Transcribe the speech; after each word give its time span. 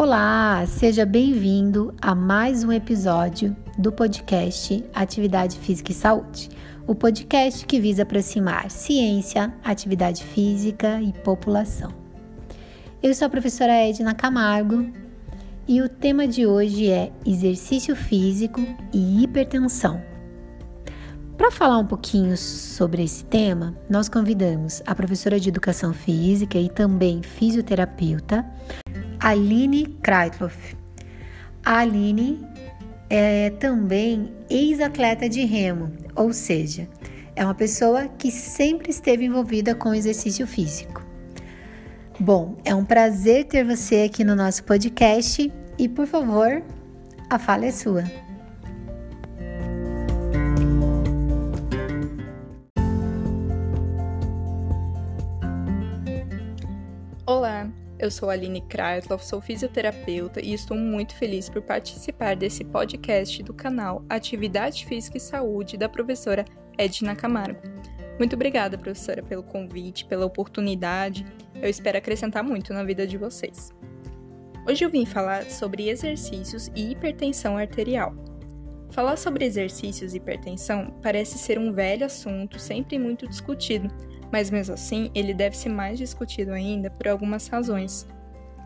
Olá, 0.00 0.64
seja 0.64 1.04
bem-vindo 1.04 1.92
a 2.00 2.14
mais 2.14 2.62
um 2.62 2.70
episódio 2.70 3.56
do 3.76 3.90
podcast 3.90 4.84
Atividade 4.94 5.58
Física 5.58 5.90
e 5.90 5.94
Saúde, 5.94 6.50
o 6.86 6.94
podcast 6.94 7.66
que 7.66 7.80
visa 7.80 8.04
aproximar 8.04 8.70
ciência, 8.70 9.52
atividade 9.64 10.22
física 10.22 11.02
e 11.02 11.12
população. 11.12 11.92
Eu 13.02 13.12
sou 13.12 13.26
a 13.26 13.28
professora 13.28 13.72
Edna 13.72 14.14
Camargo 14.14 14.88
e 15.66 15.82
o 15.82 15.88
tema 15.88 16.28
de 16.28 16.46
hoje 16.46 16.88
é 16.88 17.10
exercício 17.26 17.96
físico 17.96 18.60
e 18.92 19.24
hipertensão. 19.24 20.00
Para 21.36 21.50
falar 21.50 21.78
um 21.78 21.86
pouquinho 21.86 22.36
sobre 22.36 23.02
esse 23.02 23.24
tema, 23.24 23.76
nós 23.90 24.08
convidamos 24.08 24.80
a 24.86 24.94
professora 24.94 25.40
de 25.40 25.48
Educação 25.48 25.92
Física 25.92 26.56
e 26.56 26.68
também 26.68 27.20
fisioterapeuta, 27.20 28.46
Aline 29.20 29.86
Kreitloff. 30.02 30.76
A 31.64 31.78
Aline 31.78 32.40
é 33.10 33.50
também 33.50 34.32
ex-atleta 34.48 35.28
de 35.28 35.44
remo, 35.44 35.92
ou 36.14 36.32
seja, 36.32 36.88
é 37.34 37.44
uma 37.44 37.54
pessoa 37.54 38.08
que 38.08 38.30
sempre 38.30 38.90
esteve 38.90 39.24
envolvida 39.24 39.74
com 39.74 39.94
exercício 39.94 40.46
físico. 40.46 41.04
Bom, 42.18 42.56
é 42.64 42.74
um 42.74 42.84
prazer 42.84 43.44
ter 43.44 43.64
você 43.64 44.02
aqui 44.02 44.24
no 44.24 44.34
nosso 44.34 44.64
podcast 44.64 45.52
e, 45.78 45.88
por 45.88 46.06
favor, 46.06 46.62
a 47.30 47.38
fala 47.38 47.66
é 47.66 47.70
sua. 47.70 48.04
Eu 57.98 58.12
sou 58.12 58.30
Aline 58.30 58.60
Kreitloff, 58.60 59.26
sou 59.26 59.40
fisioterapeuta 59.40 60.40
e 60.40 60.54
estou 60.54 60.76
muito 60.76 61.16
feliz 61.16 61.48
por 61.48 61.60
participar 61.60 62.36
desse 62.36 62.62
podcast 62.62 63.42
do 63.42 63.52
canal 63.52 64.04
Atividade 64.08 64.86
Física 64.86 65.16
e 65.16 65.20
Saúde 65.20 65.76
da 65.76 65.88
professora 65.88 66.44
Edna 66.78 67.16
Camargo. 67.16 67.60
Muito 68.16 68.36
obrigada, 68.36 68.78
professora, 68.78 69.20
pelo 69.20 69.42
convite, 69.42 70.04
pela 70.04 70.24
oportunidade. 70.24 71.26
Eu 71.56 71.68
espero 71.68 71.98
acrescentar 71.98 72.44
muito 72.44 72.72
na 72.72 72.84
vida 72.84 73.04
de 73.04 73.18
vocês. 73.18 73.72
Hoje 74.64 74.84
eu 74.84 74.90
vim 74.90 75.04
falar 75.04 75.46
sobre 75.46 75.88
exercícios 75.88 76.70
e 76.76 76.92
hipertensão 76.92 77.56
arterial. 77.56 78.14
Falar 78.90 79.16
sobre 79.16 79.44
exercícios 79.44 80.14
e 80.14 80.18
hipertensão 80.18 80.96
parece 81.02 81.36
ser 81.36 81.58
um 81.58 81.72
velho 81.72 82.06
assunto, 82.06 82.60
sempre 82.60 82.96
muito 82.96 83.26
discutido, 83.26 83.88
mas 84.32 84.50
mesmo 84.50 84.74
assim 84.74 85.10
ele 85.14 85.32
deve 85.34 85.56
ser 85.56 85.68
mais 85.68 85.98
discutido 85.98 86.52
ainda 86.52 86.90
por 86.90 87.08
algumas 87.08 87.48
razões. 87.48 88.06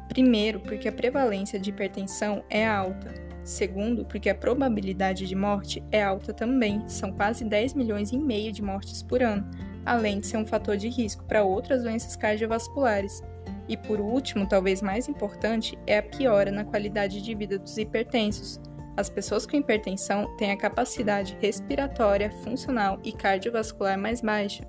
Primeiro, 0.08 0.60
porque 0.60 0.88
a 0.88 0.92
prevalência 0.92 1.58
de 1.58 1.70
hipertensão 1.70 2.44
é 2.50 2.66
alta. 2.66 3.14
Segundo, 3.44 4.04
porque 4.04 4.28
a 4.28 4.34
probabilidade 4.34 5.26
de 5.26 5.34
morte 5.34 5.82
é 5.90 6.02
alta 6.02 6.32
também, 6.32 6.88
são 6.88 7.10
quase 7.12 7.44
10 7.44 7.74
milhões 7.74 8.12
e 8.12 8.18
meio 8.18 8.52
de 8.52 8.62
mortes 8.62 9.02
por 9.02 9.22
ano, 9.22 9.48
além 9.84 10.20
de 10.20 10.26
ser 10.26 10.36
um 10.36 10.46
fator 10.46 10.76
de 10.76 10.88
risco 10.88 11.24
para 11.24 11.42
outras 11.42 11.82
doenças 11.82 12.14
cardiovasculares. 12.14 13.22
E 13.68 13.76
por 13.76 14.00
último, 14.00 14.46
talvez 14.46 14.82
mais 14.82 15.08
importante, 15.08 15.78
é 15.86 15.98
a 15.98 16.02
piora 16.02 16.52
na 16.52 16.64
qualidade 16.64 17.20
de 17.20 17.34
vida 17.34 17.58
dos 17.58 17.76
hipertensos. 17.78 18.60
As 18.96 19.08
pessoas 19.08 19.46
com 19.46 19.56
hipertensão 19.56 20.36
têm 20.36 20.50
a 20.50 20.56
capacidade 20.56 21.36
respiratória, 21.40 22.30
funcional 22.44 23.00
e 23.02 23.12
cardiovascular 23.12 23.98
mais 23.98 24.20
baixa. 24.20 24.62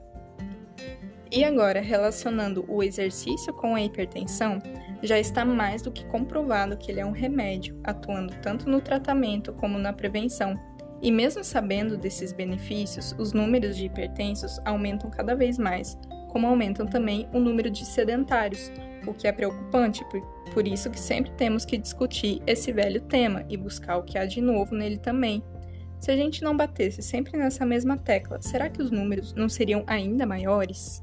E 1.36 1.44
agora, 1.44 1.82
relacionando 1.82 2.64
o 2.68 2.84
exercício 2.84 3.52
com 3.56 3.74
a 3.74 3.82
hipertensão, 3.82 4.62
já 5.02 5.18
está 5.18 5.44
mais 5.44 5.82
do 5.82 5.92
que 5.92 6.06
comprovado 6.06 6.78
que 6.78 6.92
ele 6.92 7.00
é 7.00 7.06
um 7.06 7.12
remédio, 7.12 7.76
atuando 7.84 8.36
tanto 8.36 8.70
no 8.70 8.80
tratamento 8.80 9.52
como 9.54 9.80
na 9.80 9.92
prevenção. 9.92 10.56
E 11.02 11.12
mesmo 11.12 11.44
sabendo 11.44 11.98
desses 11.98 12.32
benefícios, 12.32 13.16
os 13.18 13.34
números 13.34 13.76
de 13.76 13.88
hipertensos 13.88 14.60
aumentam 14.64 15.10
cada 15.10 15.36
vez 15.36 15.58
mais, 15.58 15.98
como 16.30 16.46
aumentam 16.46 16.86
também 16.86 17.28
o 17.34 17.40
número 17.40 17.72
de 17.72 17.84
sedentários, 17.84 18.72
o 19.08 19.12
que 19.12 19.28
é 19.28 19.32
preocupante, 19.32 20.06
por, 20.54 20.68
isso 20.68 20.92
que 20.92 21.00
sempre 21.00 21.32
temos 21.32 21.66
que 21.66 21.80
discutir 21.80 22.44
esse 22.46 22.72
velho 22.72 23.02
tema 23.02 23.44
e 23.50 23.58
buscar 23.58 23.98
o 23.98 24.04
que 24.04 24.20
há 24.20 24.26
de 24.28 24.40
novo 24.40 24.76
nele 24.76 25.00
também. 25.00 25.44
Se 26.00 26.12
a 26.12 26.16
gente 26.16 26.44
não 26.44 26.56
batesse 26.56 27.02
sempre 27.02 27.36
nessa 27.38 27.66
mesma 27.66 27.98
tecla, 27.98 28.40
será 28.40 28.70
que 28.70 28.82
os 28.82 28.92
números 28.92 29.34
não 29.34 29.50
seriam 29.50 29.84
ainda 29.88 30.28
maiores? 30.28 31.03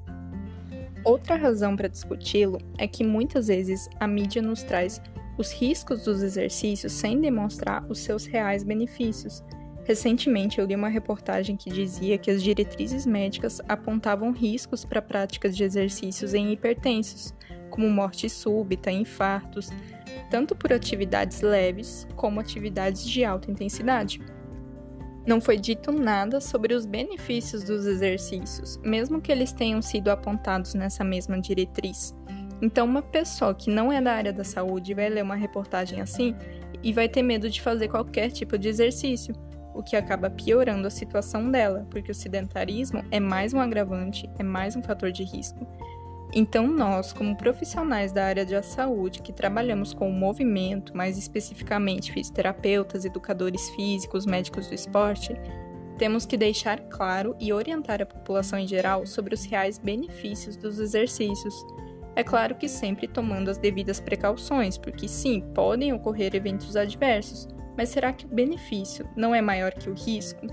Outra 1.04 1.34
razão 1.36 1.76
para 1.76 1.88
discuti-lo 1.88 2.58
é 2.76 2.86
que 2.86 3.02
muitas 3.02 3.46
vezes 3.46 3.88
a 3.98 4.06
mídia 4.06 4.42
nos 4.42 4.62
traz 4.62 5.00
os 5.38 5.50
riscos 5.52 6.04
dos 6.04 6.22
exercícios 6.22 6.92
sem 6.92 7.18
demonstrar 7.20 7.84
os 7.88 8.00
seus 8.00 8.26
reais 8.26 8.62
benefícios. 8.62 9.42
Recentemente 9.84 10.58
eu 10.58 10.66
li 10.66 10.74
uma 10.74 10.88
reportagem 10.88 11.56
que 11.56 11.70
dizia 11.70 12.18
que 12.18 12.30
as 12.30 12.42
diretrizes 12.42 13.06
médicas 13.06 13.60
apontavam 13.66 14.30
riscos 14.30 14.84
para 14.84 15.00
práticas 15.00 15.56
de 15.56 15.64
exercícios 15.64 16.34
em 16.34 16.52
hipertensos, 16.52 17.34
como 17.70 17.88
morte 17.88 18.28
súbita, 18.28 18.90
infartos, 18.90 19.70
tanto 20.30 20.54
por 20.54 20.72
atividades 20.72 21.40
leves 21.40 22.06
como 22.14 22.40
atividades 22.40 23.06
de 23.08 23.24
alta 23.24 23.50
intensidade. 23.50 24.20
Não 25.30 25.40
foi 25.40 25.56
dito 25.56 25.92
nada 25.92 26.40
sobre 26.40 26.74
os 26.74 26.84
benefícios 26.84 27.62
dos 27.62 27.86
exercícios, 27.86 28.78
mesmo 28.78 29.20
que 29.20 29.30
eles 29.30 29.52
tenham 29.52 29.80
sido 29.80 30.08
apontados 30.08 30.74
nessa 30.74 31.04
mesma 31.04 31.40
diretriz. 31.40 32.12
Então, 32.60 32.84
uma 32.84 33.00
pessoa 33.00 33.54
que 33.54 33.70
não 33.70 33.92
é 33.92 34.02
da 34.02 34.12
área 34.12 34.32
da 34.32 34.42
saúde 34.42 34.92
vai 34.92 35.08
ler 35.08 35.22
uma 35.22 35.36
reportagem 35.36 36.00
assim 36.00 36.34
e 36.82 36.92
vai 36.92 37.08
ter 37.08 37.22
medo 37.22 37.48
de 37.48 37.62
fazer 37.62 37.86
qualquer 37.86 38.32
tipo 38.32 38.58
de 38.58 38.66
exercício, 38.66 39.32
o 39.72 39.84
que 39.84 39.94
acaba 39.94 40.28
piorando 40.28 40.88
a 40.88 40.90
situação 40.90 41.48
dela, 41.48 41.86
porque 41.90 42.10
o 42.10 42.14
sedentarismo 42.14 43.04
é 43.08 43.20
mais 43.20 43.54
um 43.54 43.60
agravante, 43.60 44.28
é 44.36 44.42
mais 44.42 44.74
um 44.74 44.82
fator 44.82 45.12
de 45.12 45.22
risco 45.22 45.64
então, 46.32 46.66
nós, 46.66 47.12
como 47.12 47.36
profissionais 47.36 48.12
da 48.12 48.24
área 48.24 48.44
da 48.44 48.62
saúde 48.62 49.20
que 49.20 49.32
trabalhamos 49.32 49.92
com 49.92 50.08
o 50.08 50.12
movimento, 50.12 50.96
mais 50.96 51.18
especificamente 51.18 52.12
fisioterapeutas, 52.12 53.04
educadores 53.04 53.68
físicos, 53.70 54.26
médicos 54.26 54.68
do 54.68 54.74
esporte, 54.74 55.34
temos 55.98 56.24
que 56.24 56.36
deixar 56.36 56.80
claro 56.88 57.36
e 57.40 57.52
orientar 57.52 58.00
a 58.00 58.06
população 58.06 58.58
em 58.58 58.66
geral 58.66 59.04
sobre 59.06 59.34
os 59.34 59.44
reais 59.44 59.76
benefícios 59.76 60.56
dos 60.56 60.78
exercícios. 60.78 61.54
É 62.14 62.22
claro 62.22 62.54
que 62.54 62.68
sempre 62.68 63.08
tomando 63.08 63.50
as 63.50 63.58
devidas 63.58 64.00
precauções, 64.00 64.78
porque 64.78 65.08
sim, 65.08 65.40
podem 65.54 65.92
ocorrer 65.92 66.34
eventos 66.34 66.76
adversos, 66.76 67.48
mas 67.76 67.88
será 67.88 68.12
que 68.12 68.24
o 68.24 68.28
benefício 68.28 69.08
não 69.16 69.34
é 69.34 69.40
maior 69.40 69.72
que 69.72 69.90
o 69.90 69.94
risco? 69.94 70.46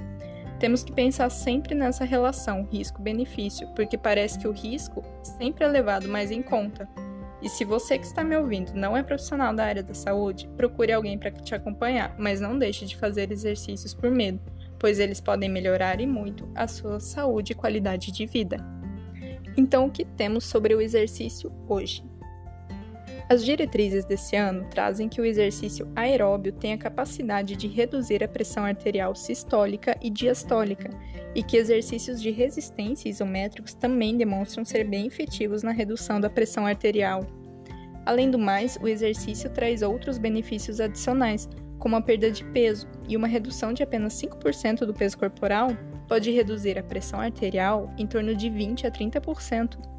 Temos 0.59 0.83
que 0.83 0.91
pensar 0.91 1.29
sempre 1.29 1.75
nessa 1.75 2.03
relação 2.03 2.67
risco-benefício, 2.71 3.67
porque 3.75 3.97
parece 3.97 4.39
que 4.39 4.47
o 4.47 4.51
risco 4.51 5.03
sempre 5.21 5.63
é 5.63 5.67
levado 5.67 6.07
mais 6.07 6.31
em 6.31 6.41
conta. 6.41 6.89
E 7.41 7.47
se 7.47 7.63
você 7.63 7.99
que 7.99 8.05
está 8.05 8.23
me 8.23 8.35
ouvindo 8.35 8.73
não 8.73 8.97
é 8.97 9.03
profissional 9.03 9.53
da 9.53 9.65
área 9.65 9.83
da 9.83 9.93
saúde, 9.93 10.49
procure 10.57 10.91
alguém 10.91 11.17
para 11.17 11.29
te 11.29 11.53
acompanhar, 11.53 12.15
mas 12.17 12.41
não 12.41 12.57
deixe 12.57 12.85
de 12.87 12.97
fazer 12.97 13.31
exercícios 13.31 13.93
por 13.93 14.09
medo, 14.09 14.39
pois 14.79 14.97
eles 14.97 15.21
podem 15.21 15.47
melhorar 15.47 16.01
e 16.01 16.07
muito 16.07 16.49
a 16.55 16.67
sua 16.67 16.99
saúde 16.99 17.51
e 17.51 17.55
qualidade 17.55 18.11
de 18.11 18.25
vida. 18.25 18.57
Então, 19.55 19.85
o 19.85 19.91
que 19.91 20.05
temos 20.05 20.45
sobre 20.45 20.73
o 20.73 20.81
exercício 20.81 21.51
hoje? 21.67 22.03
As 23.29 23.43
diretrizes 23.43 24.05
desse 24.05 24.37
ano 24.37 24.65
trazem 24.69 25.09
que 25.09 25.19
o 25.19 25.25
exercício 25.25 25.85
aeróbio 25.97 26.53
tem 26.53 26.71
a 26.71 26.77
capacidade 26.77 27.57
de 27.57 27.67
reduzir 27.67 28.23
a 28.23 28.27
pressão 28.27 28.63
arterial 28.63 29.13
sistólica 29.15 29.97
e 30.01 30.09
diastólica, 30.09 30.89
e 31.35 31.43
que 31.43 31.57
exercícios 31.57 32.21
de 32.21 32.31
resistência 32.31 33.09
isométricos 33.09 33.73
também 33.73 34.15
demonstram 34.15 34.63
ser 34.63 34.85
bem 34.85 35.07
efetivos 35.07 35.61
na 35.61 35.71
redução 35.71 36.21
da 36.21 36.29
pressão 36.29 36.65
arterial. 36.65 37.27
Além 38.05 38.31
do 38.31 38.39
mais, 38.39 38.77
o 38.81 38.87
exercício 38.87 39.49
traz 39.49 39.81
outros 39.81 40.17
benefícios 40.17 40.79
adicionais, 40.79 41.49
como 41.79 41.97
a 41.97 42.01
perda 42.01 42.31
de 42.31 42.45
peso, 42.45 42.87
e 43.09 43.17
uma 43.17 43.27
redução 43.27 43.73
de 43.73 43.83
apenas 43.83 44.13
5% 44.13 44.85
do 44.85 44.93
peso 44.93 45.17
corporal 45.17 45.71
pode 46.07 46.31
reduzir 46.31 46.79
a 46.79 46.83
pressão 46.83 47.19
arterial 47.19 47.93
em 47.97 48.07
torno 48.07 48.33
de 48.33 48.49
20 48.49 48.87
a 48.87 48.91
30%. 48.91 49.96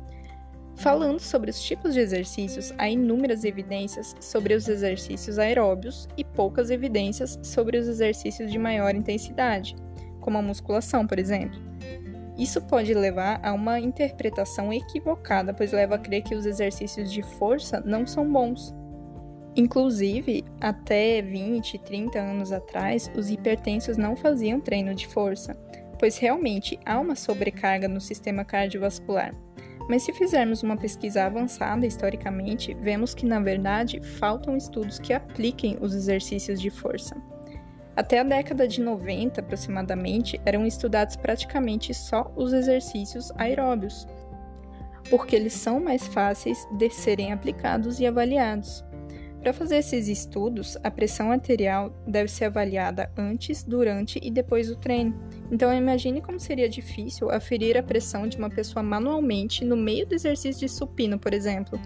Falando 0.79 1.19
sobre 1.19 1.51
os 1.51 1.61
tipos 1.61 1.93
de 1.93 1.99
exercícios, 1.99 2.73
há 2.79 2.89
inúmeras 2.89 3.43
evidências 3.43 4.15
sobre 4.21 4.55
os 4.55 4.69
exercícios 4.69 5.37
aeróbios 5.37 6.09
e 6.17 6.23
poucas 6.23 6.71
evidências 6.71 7.37
sobre 7.43 7.79
os 7.79 7.89
exercícios 7.89 8.51
de 8.53 8.59
maior 8.59 8.95
intensidade, 8.95 9.75
como 10.21 10.39
a 10.39 10.43
musculação, 10.43 11.05
por 11.05 11.19
exemplo. 11.19 11.59
Isso 12.39 12.63
pode 12.63 12.95
levar 12.95 13.41
a 13.43 13.53
uma 13.53 13.81
interpretação 13.81 14.73
equivocada, 14.73 15.53
pois 15.53 15.73
leva 15.73 15.97
a 15.97 15.99
crer 15.99 16.23
que 16.23 16.37
os 16.37 16.47
exercícios 16.47 17.11
de 17.13 17.23
força 17.23 17.81
não 17.85 18.07
são 18.07 18.31
bons. 18.33 18.73
Inclusive, 19.57 20.45
até 20.61 21.21
20, 21.21 21.77
30 21.79 22.21
anos 22.21 22.53
atrás, 22.53 23.11
os 23.17 23.29
hipertensos 23.29 23.97
não 23.97 24.15
faziam 24.15 24.61
treino 24.61 24.95
de 24.95 25.09
força, 25.09 25.57
pois 25.99 26.19
realmente 26.19 26.79
há 26.87 27.01
uma 27.01 27.17
sobrecarga 27.17 27.89
no 27.89 28.01
sistema 28.01 28.45
cardiovascular 28.45 29.35
Mas 29.89 30.03
se 30.03 30.13
fizermos 30.13 30.63
uma 30.63 30.77
pesquisa 30.77 31.25
avançada 31.25 31.87
historicamente, 31.87 32.75
vemos 32.75 33.15
que, 33.15 33.25
na 33.25 33.41
verdade, 33.41 34.01
faltam 34.01 34.57
estudos 34.57 34.99
que 34.99 35.15
apliquem 35.15 35.79
os 35.81 35.95
exercícios 35.95 36.61
de 36.61 36.69
força. 36.69 37.17
Até 37.97 38.21
a 38.21 38.23
década 38.23 38.69
de 38.69 38.81
90, 38.81 39.41
aproximadamente, 39.41 40.41
eram 40.45 40.67
estudados 40.67 41.17
praticamente 41.17 41.93
só 41.95 42.31
os 42.37 42.53
exercícios 42.53 43.33
aeróbios, 43.37 44.07
porque 45.11 45.35
eles 45.35 45.55
são 45.55 45.81
mais 45.81 46.07
fáceis 46.07 46.69
de 46.77 46.91
serem 46.91 47.33
aplicados 47.33 47.99
e 47.99 48.07
avaliados. 48.07 48.85
Para 49.41 49.53
fazer 49.53 49.79
esses 49.79 50.07
estudos, 50.07 50.77
a 50.85 50.91
pressão 50.91 51.33
arterial 51.33 51.93
deve 52.07 52.31
ser 52.31 52.45
avaliada 52.47 53.11
antes, 53.17 53.65
durante 53.65 54.21
e 54.23 54.31
depois 54.31 54.69
do 54.69 54.77
treino, 54.77 55.19
então 55.51 55.73
imagine 55.73 56.21
como 56.21 56.39
seria 56.39 56.69
difícil 56.69 57.31
aferir 57.31 57.77
a 57.77 57.83
pressão 57.83 58.29
de 58.29 58.37
uma 58.37 58.51
pessoa 58.51 58.83
manualmente 58.83 59.65
no 59.65 59.77
meio 59.77 60.07
do 60.07 60.15
exercício 60.15 60.61
de 60.61 60.69
supino, 60.69 61.19
por 61.19 61.33
exemplo. 61.33 61.81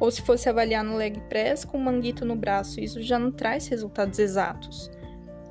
Ou 0.00 0.10
se 0.10 0.22
fosse 0.22 0.48
avaliar 0.48 0.84
no 0.84 0.96
leg 0.96 1.20
press 1.28 1.64
com 1.64 1.78
manguito 1.78 2.24
no 2.24 2.36
braço, 2.36 2.80
isso 2.80 3.02
já 3.02 3.18
não 3.18 3.30
traz 3.30 3.66
resultados 3.68 4.18
exatos. 4.18 4.90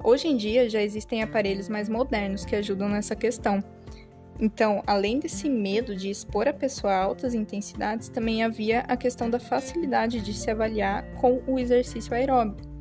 Hoje 0.03 0.27
em 0.27 0.38
dia 0.38 0.69
já 0.69 0.81
existem 0.81 1.24
aparelhos 1.24 1.68
mais 1.68 1.89
modernos 1.89 2.45
que 2.45 2.56
ajudam 2.56 2.89
nessa 2.89 3.15
questão. 3.15 3.63
Então, 4.39 4.83
além 4.86 5.19
desse 5.19 5.50
medo 5.50 5.95
de 5.95 6.09
expor 6.09 6.47
a 6.47 6.53
pessoa 6.53 6.94
a 6.94 7.03
altas 7.03 7.33
intensidades, 7.33 8.09
também 8.09 8.44
havia 8.44 8.81
a 8.81 8.97
questão 8.97 9.30
da 9.30 9.39
facilidade 9.39 10.19
de 10.21 10.33
se 10.33 10.51
avaliar 10.51 11.06
com 11.15 11.42
o 11.47 11.57
exercício 11.57 12.13
aeróbico. 12.13 12.75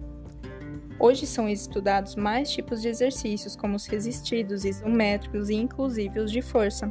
Hoje 1.05 1.27
são 1.27 1.47
estudados 1.47 2.17
mais 2.17 2.51
tipos 2.51 2.81
de 2.81 2.89
exercícios, 2.89 3.55
como 3.55 3.77
os 3.77 3.85
resistidos, 3.85 4.65
isométricos 4.65 5.51
e 5.51 5.55
inclusive 5.55 6.19
os 6.19 6.33
de 6.33 6.41
força. 6.41 6.91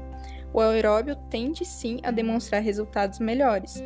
O 0.53 0.61
aeróbio 0.61 1.15
tende 1.31 1.65
sim 1.65 1.99
a 2.03 2.11
demonstrar 2.11 2.61
resultados 2.61 3.17
melhores, 3.17 3.81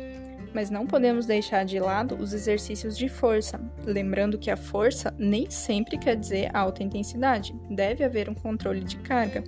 mas 0.52 0.68
não 0.68 0.86
podemos 0.86 1.24
deixar 1.24 1.64
de 1.64 1.80
lado 1.80 2.14
os 2.14 2.34
exercícios 2.34 2.98
de 2.98 3.08
força, 3.08 3.58
lembrando 3.86 4.36
que 4.36 4.50
a 4.50 4.56
força 4.58 5.14
nem 5.16 5.48
sempre 5.48 5.96
quer 5.96 6.14
dizer 6.14 6.54
alta 6.54 6.82
intensidade, 6.82 7.56
deve 7.70 8.04
haver 8.04 8.28
um 8.28 8.34
controle 8.34 8.84
de 8.84 8.98
carga. 8.98 9.42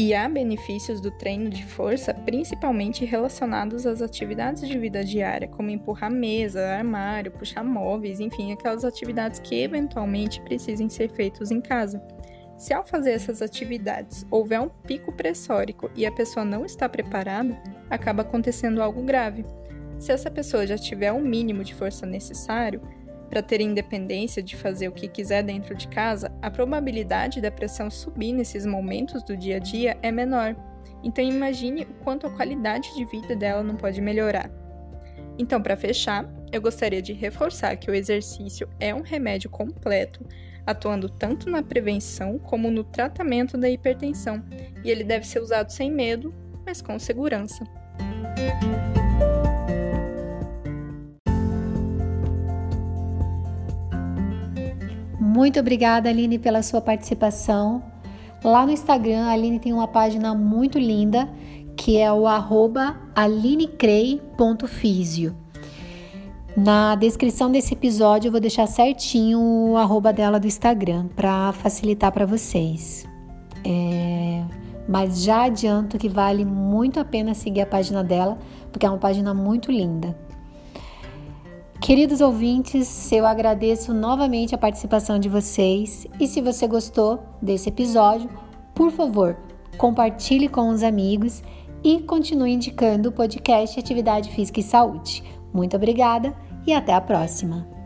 E 0.00 0.14
há 0.14 0.26
benefícios 0.30 0.98
do 0.98 1.10
treino 1.10 1.50
de 1.50 1.62
força, 1.62 2.14
principalmente 2.14 3.04
relacionados 3.04 3.84
às 3.84 4.00
atividades 4.00 4.66
de 4.66 4.78
vida 4.78 5.04
diária, 5.04 5.46
como 5.46 5.68
empurrar 5.68 6.10
mesa, 6.10 6.68
armário, 6.68 7.30
puxar 7.30 7.62
móveis, 7.62 8.18
enfim, 8.18 8.50
aquelas 8.50 8.82
atividades 8.82 9.40
que 9.40 9.60
eventualmente 9.62 10.40
precisem 10.40 10.88
ser 10.88 11.10
feitas 11.10 11.50
em 11.50 11.60
casa. 11.60 12.02
Se 12.56 12.72
ao 12.72 12.82
fazer 12.82 13.10
essas 13.10 13.42
atividades 13.42 14.24
houver 14.30 14.62
um 14.62 14.70
pico 14.70 15.12
pressórico 15.12 15.90
e 15.94 16.06
a 16.06 16.12
pessoa 16.12 16.46
não 16.46 16.64
está 16.64 16.88
preparada, 16.88 17.62
acaba 17.90 18.22
acontecendo 18.22 18.80
algo 18.80 19.02
grave. 19.02 19.44
Se 19.98 20.12
essa 20.12 20.30
pessoa 20.30 20.66
já 20.66 20.78
tiver 20.78 21.12
o 21.12 21.20
mínimo 21.20 21.62
de 21.62 21.74
força 21.74 22.06
necessário, 22.06 22.80
para 23.30 23.42
ter 23.42 23.60
independência 23.60 24.42
de 24.42 24.56
fazer 24.56 24.88
o 24.88 24.92
que 24.92 25.06
quiser 25.06 25.44
dentro 25.44 25.72
de 25.74 25.86
casa, 25.86 26.32
a 26.42 26.50
probabilidade 26.50 27.40
da 27.40 27.50
pressão 27.50 27.88
subir 27.88 28.32
nesses 28.32 28.66
momentos 28.66 29.22
do 29.22 29.36
dia 29.36 29.56
a 29.56 29.60
dia 29.60 29.96
é 30.02 30.10
menor. 30.10 30.56
Então 31.02 31.24
imagine 31.24 31.82
o 31.82 32.04
quanto 32.04 32.26
a 32.26 32.30
qualidade 32.30 32.92
de 32.94 33.04
vida 33.04 33.36
dela 33.36 33.62
não 33.62 33.76
pode 33.76 34.00
melhorar. 34.00 34.50
Então, 35.38 35.62
para 35.62 35.76
fechar, 35.76 36.28
eu 36.52 36.60
gostaria 36.60 37.00
de 37.00 37.12
reforçar 37.12 37.74
que 37.76 37.90
o 37.90 37.94
exercício 37.94 38.68
é 38.78 38.94
um 38.94 39.00
remédio 39.00 39.48
completo, 39.48 40.26
atuando 40.66 41.08
tanto 41.08 41.48
na 41.48 41.62
prevenção 41.62 42.38
como 42.38 42.70
no 42.70 42.84
tratamento 42.84 43.56
da 43.56 43.70
hipertensão, 43.70 44.44
e 44.84 44.90
ele 44.90 45.04
deve 45.04 45.26
ser 45.26 45.40
usado 45.40 45.70
sem 45.70 45.90
medo, 45.90 46.34
mas 46.66 46.82
com 46.82 46.98
segurança. 46.98 47.64
Muito 55.30 55.60
obrigada, 55.60 56.08
Aline, 56.08 56.40
pela 56.40 56.60
sua 56.60 56.80
participação. 56.80 57.84
Lá 58.42 58.66
no 58.66 58.72
Instagram, 58.72 59.26
a 59.26 59.30
Aline 59.30 59.60
tem 59.60 59.72
uma 59.72 59.86
página 59.86 60.34
muito 60.34 60.76
linda 60.76 61.28
que 61.76 61.96
é 61.96 62.12
o 62.12 62.26
arroba 62.26 62.96
alinecrei.fisio. 63.14 65.36
Na 66.56 66.96
descrição 66.96 67.48
desse 67.48 67.74
episódio 67.74 68.26
eu 68.26 68.32
vou 68.32 68.40
deixar 68.40 68.66
certinho 68.66 69.38
o 69.40 69.76
arroba 69.76 70.12
dela 70.12 70.40
do 70.40 70.48
Instagram 70.48 71.06
para 71.14 71.52
facilitar 71.52 72.10
para 72.10 72.26
vocês. 72.26 73.06
É... 73.64 74.42
Mas 74.88 75.22
já 75.22 75.44
adianto 75.44 75.96
que 75.96 76.08
vale 76.08 76.44
muito 76.44 76.98
a 76.98 77.04
pena 77.04 77.34
seguir 77.34 77.60
a 77.60 77.66
página 77.66 78.02
dela, 78.02 78.36
porque 78.72 78.84
é 78.84 78.90
uma 78.90 78.98
página 78.98 79.32
muito 79.32 79.70
linda. 79.70 80.12
Queridos 81.90 82.20
ouvintes, 82.20 83.10
eu 83.10 83.26
agradeço 83.26 83.92
novamente 83.92 84.54
a 84.54 84.58
participação 84.58 85.18
de 85.18 85.28
vocês 85.28 86.06
e 86.20 86.28
se 86.28 86.40
você 86.40 86.68
gostou 86.68 87.18
desse 87.42 87.68
episódio, 87.68 88.30
por 88.72 88.92
favor, 88.92 89.36
compartilhe 89.76 90.48
com 90.48 90.68
os 90.68 90.84
amigos 90.84 91.42
e 91.82 91.98
continue 92.02 92.52
indicando 92.52 93.08
o 93.08 93.12
podcast 93.12 93.76
Atividade 93.76 94.30
Física 94.30 94.60
e 94.60 94.62
Saúde. 94.62 95.24
Muito 95.52 95.74
obrigada 95.74 96.32
e 96.64 96.72
até 96.72 96.94
a 96.94 97.00
próxima! 97.00 97.79